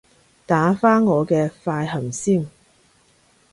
[0.47, 2.49] 打返我嘅快含先